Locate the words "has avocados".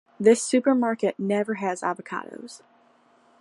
1.53-2.63